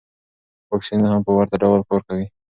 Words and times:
واکسینونه 0.71 1.09
هم 1.13 1.21
په 1.27 1.31
ورته 1.37 1.55
ډول 1.63 1.81
کار 1.89 2.01
کوي. 2.07 2.27